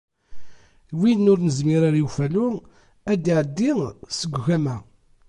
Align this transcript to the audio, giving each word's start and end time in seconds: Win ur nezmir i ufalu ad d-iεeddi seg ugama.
Win 0.99 1.29
ur 1.31 1.39
nezmir 1.41 1.83
i 2.01 2.03
ufalu 2.07 2.47
ad 3.11 3.19
d-iεeddi 3.23 3.71
seg 4.17 4.31
ugama. 4.39 4.77